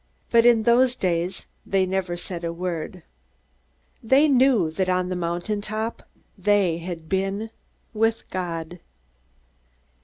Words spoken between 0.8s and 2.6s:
days they never said a